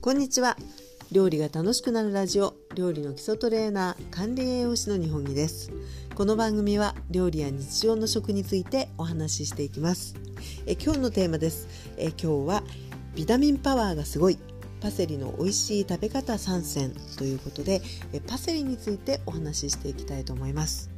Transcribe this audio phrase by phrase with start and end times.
[0.00, 0.56] こんにちは。
[1.10, 5.72] 料理が楽しくなるラジオ料理の基礎トレーナー管理栄養士の日本木です。
[6.14, 10.14] この番組は料理や日常の食についてお話ししていきます。
[10.66, 11.66] え今日のテーマです。
[11.96, 12.62] え今日は
[13.16, 14.38] ビタミンパワーがすごい。
[14.80, 20.90] パセリの美味しい食べ方3選ということでえパセリについてお話ししていきたいと思います。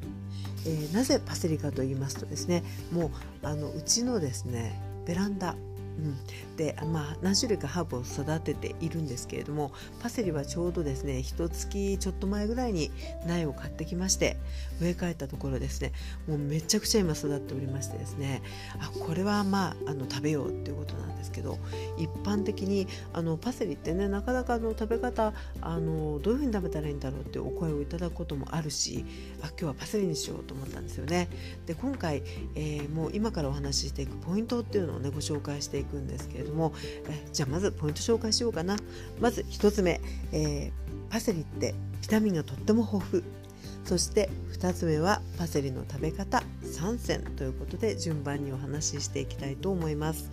[0.67, 3.11] えー、なぜパセリかと言いますとですねもう
[3.47, 5.57] あのうちのですねベランダ
[6.01, 12.91] うん、でまあ何種類かハーブを育てているんですけれどもパセリはちょうどですね一月ちょっと前ぐらいに
[13.27, 14.37] 苗を買ってきまして
[14.81, 15.93] 植え替えたところですね
[16.27, 18.43] もうめちゃくちゃ今育っておりましてですね
[18.81, 21.59] あこれはまああの食べようっていうことなんですけど
[21.99, 29.05] 一般的にあのパセリってねなかなかの食べ方あのどういうふうに食べたらいいんだろうってお声をいただくこともあるし
[29.43, 31.29] あ今日はパセリにしようと思ったんですよね。
[31.67, 32.23] で今回、
[32.55, 36.73] えー、もう今からお話ししていくポイントっていうのをねご紹介していくんですけれども
[37.09, 38.77] えじゃあまずポイント紹介しようかな。
[39.21, 40.01] まず1つ目、
[40.33, 43.23] えー、パセリってビタミンがとっても豊富。
[43.85, 46.43] そして2つ目はパセリの食べ方。
[46.81, 50.31] 3選ということで順番にお話ししていきたいと思います。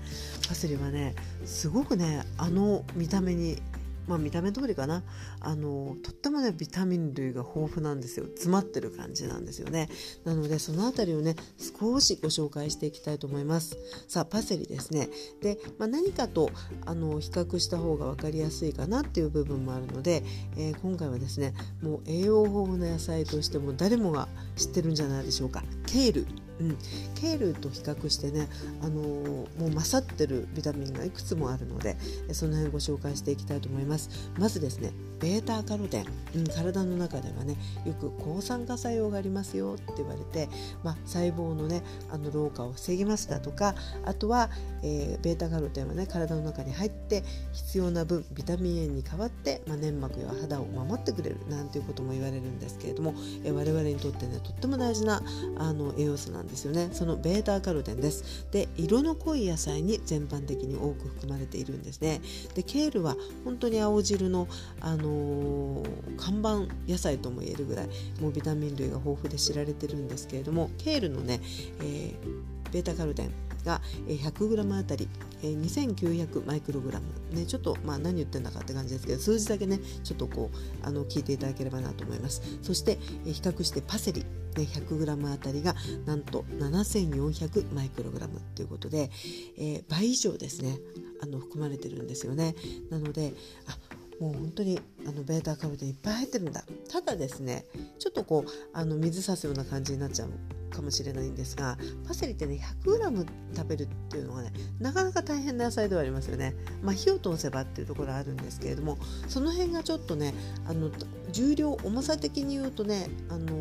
[0.47, 1.13] パセリはね
[1.45, 3.61] すごくねあの見た目に
[4.07, 5.03] まあ、見た目通りかな。
[5.41, 8.25] あのとってもねビタミン類が豊富なんですよ。
[8.25, 9.89] 詰まってる感じなんですよね。
[10.23, 13.77] なのでその辺りをね少しご紹介していきたいと思います。
[14.07, 15.09] さあパセリですね。
[15.41, 16.49] で、まあ、何かと
[16.85, 20.23] あの比較した方が分かりやすいかなっていう部分もあるので、
[20.55, 25.63] えー、今回はですねもう栄養豊富な野菜としても誰もが知ってるんじゃないでしょうか。
[25.87, 26.27] ケール。
[26.59, 26.77] うん、
[27.13, 28.47] ケールと比較してね、
[28.81, 31.97] あのー、もう勝ってるビタミンがいくつもあるので
[32.31, 34.31] その辺ご紹介していきたいと思います。
[34.39, 40.49] まずですねベータカロテン、うん、体の中ではねよく抗酸化作用がありますよって言われて、
[40.83, 44.49] まあ、細胞のねあの老化を防ぎますだとかあとは、
[44.83, 55.21] えー、ベータカロテンはね体の中に入って必要な分ビタミン A に代わって、まあ、粘膜や肌を守ってくれるなんていうことも言われるんですけれども、えー、我々にとってねとっても大事な
[55.57, 56.89] あの栄養素なんですよね。
[56.91, 58.47] そのベータカロテンです。
[58.51, 62.21] で色の濃い野菜に全般的に多く含まれているんですね。
[62.53, 64.47] でケールは本当に青汁の
[64.81, 65.83] あのの
[66.17, 67.87] 看板野菜とも言えるぐらい
[68.19, 71.39] もうビタミン類が豊富で知られてるんですけれどもケールのね、
[71.81, 73.31] えー、ベータカロテン
[73.65, 75.07] が 100g あたり
[75.41, 77.05] 2900マイクログラム。
[77.35, 82.41] ねちょっとまあ何言ってんだかって感じですけど数字だけねちょっとこうあの聞いていただければなと思います。
[82.61, 84.25] そして比較してパセリ
[84.55, 85.75] 100g あたりが
[86.05, 89.11] なんと7400マイクログラムということで、
[89.57, 90.79] えー、倍以上ですね
[91.21, 92.55] あの含まれてるんですよね。
[92.89, 93.33] なので
[93.67, 93.77] あ
[94.19, 96.63] もう本当にあのベータカロテンいっぱい入ってるんだ。
[96.89, 97.65] ただですね
[97.99, 100.29] ちょっとこうあの水さすような感じになっちゃう
[100.69, 108.97] かもしれないんですがパセリってね 100g 食べるっていうのがねなかなか大変な野菜ではありますよね、まあ、火を通せばっていうところはあるんですけれども
[109.27, 110.33] その辺がちょっとね
[110.67, 110.91] あの
[111.31, 113.53] 重量重さ的に言うとねあの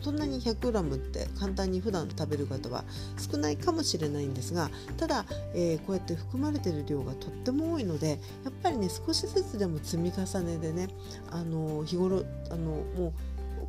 [0.00, 2.84] そんなに 100g って簡単に普段食べる方は
[3.18, 5.24] 少ないかもしれないんですがただ、
[5.54, 10.88] えー、こうやって含まれてる量がとっても多いのでやっぱりね少しずつでも積み重ねでね
[11.30, 13.12] あの日頃あのもう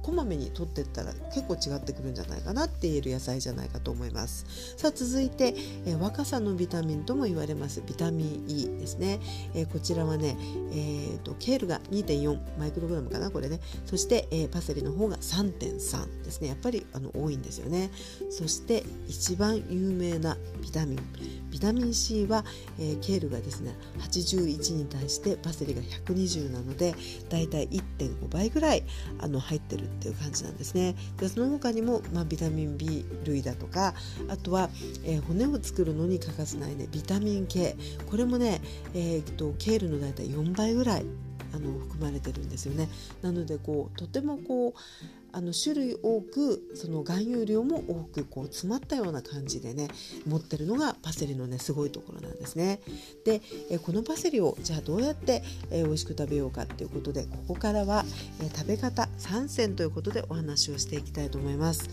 [0.02, 4.74] こまめに取っていったら結構違ってくるんじゃないかなって言える野菜じゃないかと思います。
[4.78, 5.54] さあ続いて、
[5.86, 9.20] え、若さのビタミンとも言われますビタミン E ですね、
[9.54, 10.36] え、こちらはね、
[10.72, 13.60] えーと、ケールが2.4マイクログラムかなこれね。
[13.86, 16.48] そして、えー、パセリの方が3.3ですね。
[16.48, 17.92] やっぱりあの多いんですよね。
[18.30, 21.42] そして一番有名なビタミン。
[21.52, 22.46] ビタミン C は、
[22.80, 26.96] えー、ケールがですね81に対してパセリが120なので
[27.30, 28.84] だいたい1.5倍ぐらい
[29.20, 30.96] あの入ってるっていう感じなんですね。
[31.18, 33.94] でその他にも、まあ、ビタミン B 類だとか
[34.30, 34.70] あとは、
[35.04, 37.76] えー、骨を作るのに欠かせないねビタミン K
[38.10, 38.62] これもね、
[38.94, 41.06] えー、っとケールのだいたい4倍ぐらい
[41.54, 42.88] あの含まれてるんですよね。
[43.22, 44.74] なのでこうとてもこう
[45.34, 49.88] あの種類多くその含有量も多くこう詰まったような感じでね
[50.28, 52.82] 持ってるのがパセリのねすごいところなんですね。
[53.26, 58.06] でえこのパセリをじゃあどうやってえ美味しく食べようかっていうことでここからは
[58.42, 61.90] え食べ方3選ということでお話をしていきたいと思います。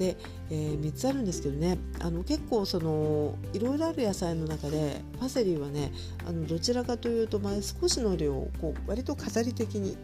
[0.00, 0.16] で、
[0.50, 5.92] えー、3つあるんですけどねあの結構そのいろいろある野菜の中でパセリはね
[6.26, 9.96] あのどちらかというと、まあ、少しの量をこう割と飾り的に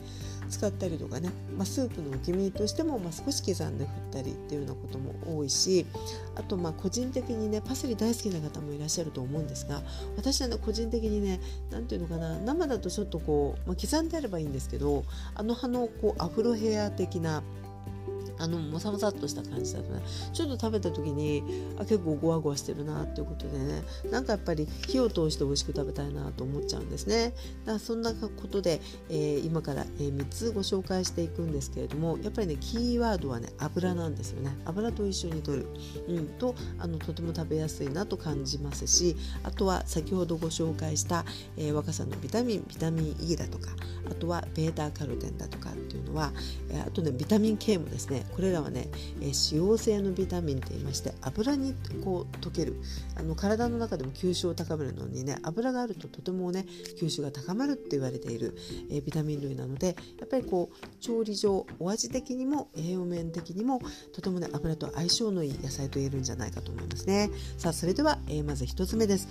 [0.46, 5.86] 使ったりとかね、まあ、スープのお気に入りとしても、まあ、少し刻んで振ったりっていうようなことも多いし
[6.34, 9.82] あとまあ個人的にねパセリ大好きな方もいらっしゃると思うんですが
[10.16, 11.40] 私はね個人的にね
[11.70, 15.04] 何て言うのかな生だとちょっとこう、まあ、刻んであればいいんですけど
[15.34, 17.42] あの葉のこうアフロヘア的な
[18.38, 20.00] あのもさもさっとした感じだとね
[20.32, 21.42] ちょっと食べた時に
[21.78, 23.82] あ結構ゴワゴワしてるなっていうことでね。
[24.10, 27.32] なんかやっぱり火を通して美味しく食べたいなと思っちゃうんですね。
[27.64, 34.56] だからそんなことで、えー、今から、え3つご紹介していくんですけれどもやっぱりねキーワードはね油なんですよね。
[34.64, 35.66] 油と一緒に摂る、
[36.08, 41.24] うん、とあのとても食べやすいなと感じますしあとは先ほどご紹介した、
[41.56, 43.70] えー、若さのビタミンビタミン E だとか
[44.10, 46.32] あとはベータカロテンだとかっていうのは、
[46.70, 48.88] えあとねビタミン K もですねこれらはね、
[49.20, 51.74] えー、脂溶性のビタミンといいまして油に
[52.04, 52.76] こう溶ける。
[53.16, 56.66] あの体の中でも吸収を高めるのにね油があるととてもね
[57.00, 58.56] 吸収が高まるって言われている、
[58.90, 63.80] えー、ビタミン類なのでやっぱりこう調理上お味的にも栄養面的にも
[64.12, 67.30] とてもね油と相性のいい野菜と言えるんじゃないかと思いますね。
[67.56, 69.28] さあそれでは、えー、まず1つ目です。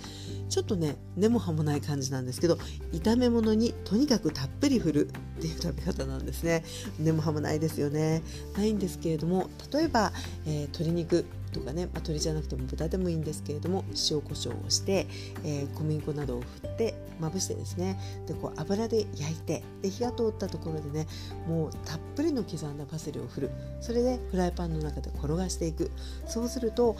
[0.48, 2.58] ちょっとね根も葉もない感じなんですけど
[2.92, 6.64] 炒め物にとにかくたっぷり振るっていう食べ方なんですね。
[6.98, 8.22] 根も葉もないですよね。
[8.56, 10.12] ないんですですけれども例えば、
[10.46, 15.06] えー、鶏肉とかね、まあ、鶏じゃなくても豚でもいいんですけれども塩コショウをして、
[15.44, 21.06] えー、小麦粉などを振ってまぶしてですねでこう油で焼いてで火が通ったところでね
[21.48, 23.50] もうたっぷりの刻んだパセリを振る。
[23.80, 25.90] それでフライパンの中で転がしていく。
[26.26, 26.96] そうすると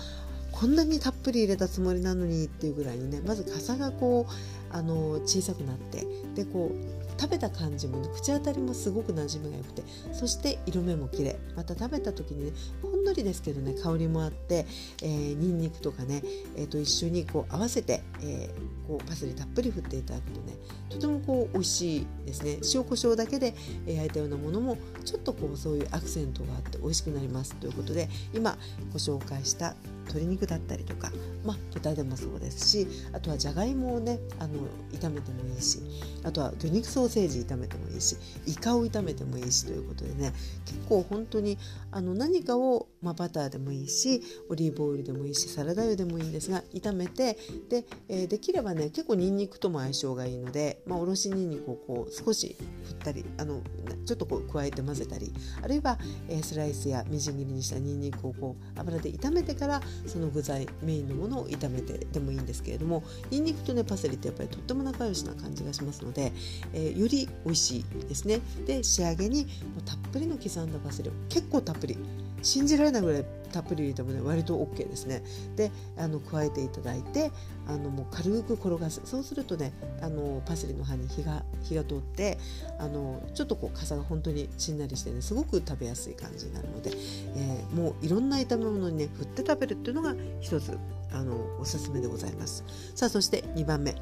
[0.52, 9.82] こんなにたっぷり入れたつもりなのにっていうぐらいにねまず傘がこうあの小さくなってでこう食べた感じも、ね、口当たりもすごく馴染みが良くて
[10.12, 11.36] そして色目も綺麗。
[11.56, 12.52] また食べた時にね
[12.82, 14.66] ほんのりですけどね香りもあって、
[15.02, 16.22] えー、ニンニクとかね、
[16.56, 20.54] えー、と一緒にこう合わせて、えー、こうパセリたっぷり振っていただくとね
[20.90, 22.58] とてもこう美味しいですね。
[22.74, 23.54] 塩コショウだけで
[23.86, 28.56] 焼いたようなものもちょっとこうそういうアクセントがあって美味しくなりますということで今
[28.92, 29.74] ご紹介した
[30.06, 31.10] 鶏肉だったりとか、
[31.44, 34.54] まあ、豚でもそうですしあとはじゃがいもをねあの
[34.92, 35.80] 炒めてもいいし
[36.24, 38.16] あとは魚肉ソーセージ炒めてもいいし
[38.46, 40.32] イカを炒めてもいいしということでね
[40.64, 41.58] 結構本当に
[41.90, 47.36] あの何かを、まあ、バターでもいいしオリーブオイルでもいいしサラダ油でもいいんですが炒めて
[47.68, 53.60] で,、えー、できればね結構にんにくとも相性がいいので、まあ、おろしにんにくをこう少し振ったりあの
[54.04, 55.32] ちょっとこう加えて混ぜたり
[55.62, 55.98] あるいは、
[56.28, 66.32] えー、スライスやみじん切りにしたにんにくをこう油で炒めてからその具材メインのものを炒めてでもいいんですけれどもにんにくとねパセリってやっぱりとっても仲良しな感じがしますので、
[66.72, 68.40] えー、より美味しいですね。
[68.66, 69.48] で仕上げにも
[69.80, 71.98] うたっぷりの刻んだパセリを結構たっぷり
[72.42, 75.22] 信じられないぐらいたっぷり入れてもね割と OK ですね。
[75.56, 77.30] であの加えていただいて
[77.66, 79.00] あのもう軽く転がす。
[79.04, 79.72] そうするとね
[80.02, 82.38] あのパセリの葉に火が火が通って
[82.78, 86.90] あのちょっとこう傘が本当にしんなりしてねすごく食べやすい感じになるので、
[87.36, 90.76] えー、もういろんな炒め物にね振って食べるっていうのが一つ
[91.12, 92.64] あのおすすめでございます。
[92.94, 93.94] さあそして2番目。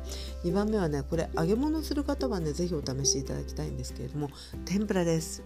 [0.42, 4.30] 2番目はねこれ揚げ物する方はね是非お試しいただきたいんですけれども
[4.64, 5.42] 天ぷらです。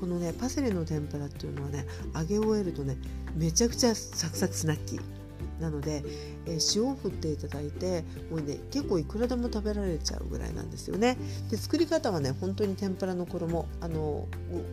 [0.00, 2.96] このねパセリの天ぷらっていうのはね揚げ終えるとね
[3.36, 5.20] めちゃくちゃサクサクスナッキー
[5.60, 6.02] なので、
[6.46, 11.16] えー、塩を振っていただいてもうね結構いくらでも食べられちゃうぐらいなんですよね。
[11.50, 14.26] で作り方はね本当に天ぷらの衣あの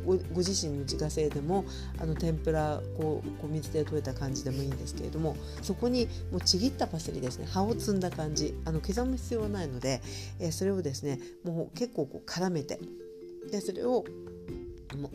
[0.06, 1.66] ご自身の自家製でも
[2.00, 10.02] あの天ぷらこうこう水で溶いた感じでもいいんですけれどもそこにもうちぎったパセリですね葉を摘んだ感じあの刻む必要はないので、
[10.40, 12.80] えー、それをですねもう結構こう絡めて
[13.52, 14.06] でそれを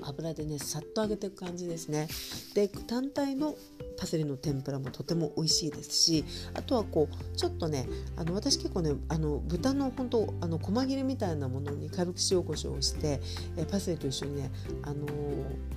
[0.02, 2.08] 油でねさっと揚げていく感じですね。
[2.54, 3.54] で単体の
[3.98, 6.24] パセリの天ぷらもとても美味しいですし
[6.54, 7.86] あとはこうちょっとね
[8.16, 13.20] あの私結構ねあの豚の本当あの細切れみたいなものに軽く塩コショウをして
[13.56, 14.50] えパセリと一緒にね
[14.82, 15.06] あの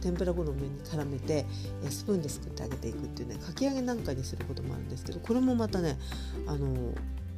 [0.01, 1.45] 天ぷら粉の上に絡めて
[1.83, 5.97] えスプーンですくってあげていくっていうねかき揚げなんかにすることもあるんですけどこれもまたね
[6.47, 6.93] あの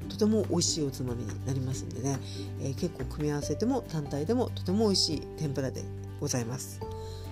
[0.10, 2.18] とても美味しいおつまみになりますんでね、
[2.62, 5.84] えー、結構組み合わせても単体でもとても美味しい天ぷらで
[6.20, 6.80] ございます。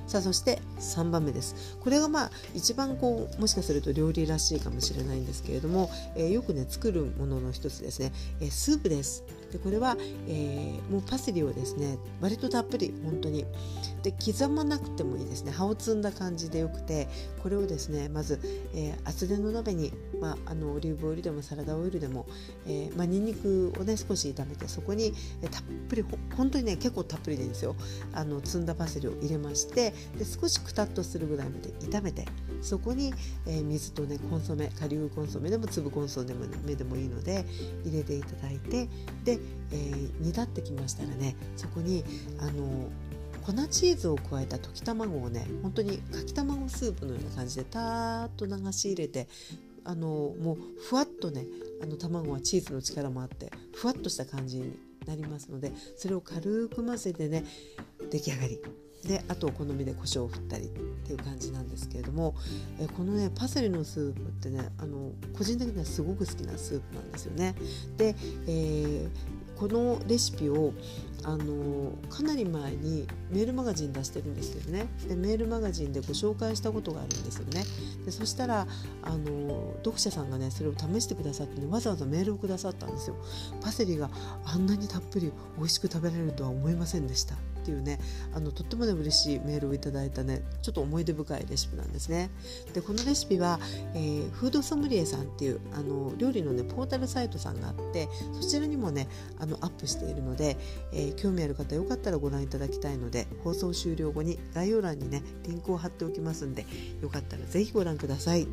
[0.07, 1.77] さあそして3番目です。
[1.79, 9.23] これがまあ一番こうもしかすると料理らしいかもしれないんですけれども、えー、よくね作るものの一つですね、えー、スープです。
[9.55, 9.95] でこれは、
[10.27, 13.45] えー、もうパセリをですね割とたっぷり本当に。
[14.03, 15.51] で刻まなくてもいいですね。
[15.51, 17.07] 葉を摘んだ感じでよくて
[17.41, 18.39] これをですねまず、
[18.75, 22.27] えー、厚手の鍋に、まあ、あのオリーブオイルでもサラダオイルでも、
[22.67, 27.75] えーまあ、にんにくをね少し炒めてそこに、えー、たっぷりほ本当にね結構たっぷりでいいんですよ。
[28.13, 32.25] あの摘んだパセリを入れましてで少しくたっとするぐらいまで炒めて
[32.61, 33.11] そこに、
[33.47, 36.23] えー、水とねコンソメ顆粒コンソメでも粒コンソ
[36.63, 37.43] メでもいいので
[37.83, 38.87] 入れていただいて
[39.23, 39.39] で、
[39.71, 42.03] えー、煮立ってきましたらねそこに
[42.39, 42.89] あの
[43.45, 49.27] 粉チーズを加えた溶き卵をね本当にかき卵スープのような感じでたーっと流し入れて
[49.83, 50.57] あのもう
[50.89, 51.45] ふわっとね
[51.81, 57.43] あの卵はチーズの力もあってふわっとした感じになりますのでそれを軽く混ぜてね
[58.09, 58.84] 出来上がり。
[59.07, 62.35] であとお好みで胡椒を振ったりっていう感じなんですけれども、
[62.79, 67.55] えこのねパセリのスープってねあの個人的にはすごく好きなスープなんですよね。
[67.97, 68.15] で、
[68.47, 69.09] えー、
[69.59, 70.73] このレシピを
[71.23, 74.87] あのかなり前にメールマガジン出してるんですけどね。
[75.07, 77.63] でメールマガジンでご紹介したことがあるんですよね。
[78.05, 78.67] でそしたら
[79.03, 83.15] あの読者さんがねそれを試してくださって、ね、わざわざメールをくださったんですよ。
[83.61, 84.09] パセリが
[84.45, 87.35] あんなにたっぷり美味しく食べられるとは思いませんでした。
[87.65, 87.99] っていうね
[88.35, 92.29] あのとってもね嬉しいメールをいただいたねちょっと思い出深いレシピなんですね。
[92.73, 93.59] でこのレシピは、
[93.95, 98.07] えー、フードソムリエさんっていうあの料理のねポータルサイトさんがあって
[98.39, 99.07] そちらにもね
[99.39, 100.57] あのアップしているので、
[100.93, 106.65] えー、興味ある方よかったらご覧いただきたいので放送終了後に概要欄にねリンクを貼っておきますんで
[107.01, 108.47] よかったらぜひご覧ください、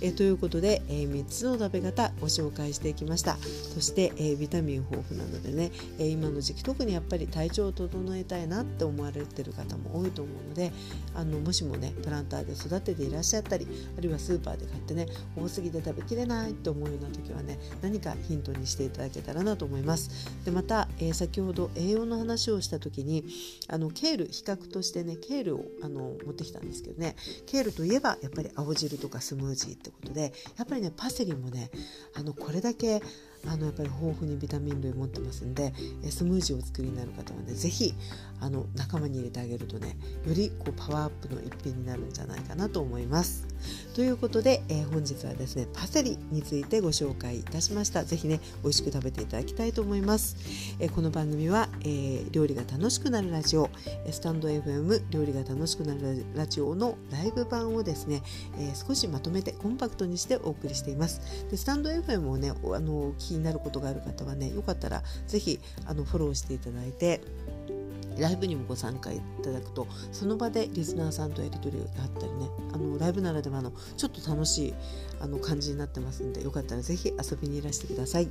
[0.00, 3.36] えー、ということで、え3つの食べ方ご紹介していきました。
[3.36, 10.72] そして、えビタミン豊富なのでね、え今の時期特にやっぱり体調を整えたいななって思われてる方も多いと思うので
[11.14, 13.66] あのもしもねプランターで育てていらっしゃったり
[13.98, 15.06] あるいはスーパーで買ってね
[15.36, 20.10] 多すぎて食べきれないと思うような時はね何かヒントにしていただけたらなと思います。
[20.44, 23.24] でまた、えー、先ほど栄養の話をした時に
[23.68, 31.70] あのケール比較としてねケールをあの持ってきたんですけどねケールといえばやっぱり青汁とかスムージーってことでやっぱりねパセリもね
[32.14, 33.02] あのこれだけ
[33.46, 35.72] あのやっぱり豊富にビタミン類持ってますんで
[36.10, 37.94] スムージーをお作りになる方はね是非
[38.40, 39.96] あの仲間に入れてあげるとね
[40.26, 43.46] よりこうパワーアップの一品になるんじゃないかなと思います。
[43.94, 50.36] ということで、えー、本日はですねパセリについてご紹介いたしました是非ね美味しく食べていただきたいと思います。
[50.80, 53.70] えー、この番組は、えー、料理が楽しくなるラジオ
[54.10, 58.22] スタンド FM 料理が楽しくなるラジオのライブ版をですね、
[58.58, 61.46] え少しまとめてコンパクトにしてお送りしています。
[61.48, 67.20] でスタンド FM をねあの気になることがある方はねよかったら是非あのフォローしていただいて
[68.18, 74.74] ライブにもご参加いただくとその場でリスナーさんとやり取りがあったりねあのライブならではのちょっと楽しい
[75.20, 78.28] あの感じになってますんでよかったらぜひ遊びにいらしてください。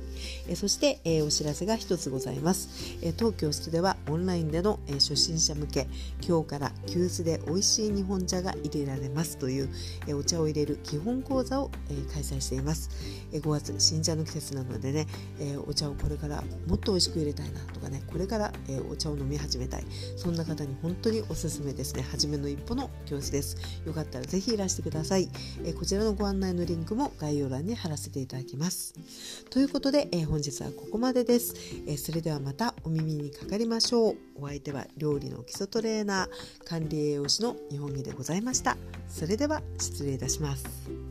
[0.48, 5.88] えそして、えー、お知らせが一つございます、え東京室ではオンラインでの、え初心者向け
[6.26, 9.68] 今日から急須で美味しい日本茶が入れられますという、
[10.06, 12.90] えお茶を入れる基本講座を、え開催しています、
[13.32, 15.06] え5月新茶の季節なのでね、
[15.40, 19.84] えお茶をこれからもっと美味しく入れたいなとかねこれから、えお茶を飲み始めたい。
[20.16, 22.02] そんな方に本当におすすめですね。
[22.02, 23.56] 初めの一歩の教室です。
[23.84, 25.28] よかったらぜひいらしてください、
[25.64, 28.94] えこちらのご案内のリンクも概要欄に貼らせていただきます。
[29.50, 31.54] ということで、え本日はここまでです、
[31.86, 34.16] えそれではまたお耳にかかりましょう。
[34.36, 38.76] お相手は料理の基礎トレーナー管理栄養士の日本木でございました。
[39.08, 41.03] それでは失礼いたします。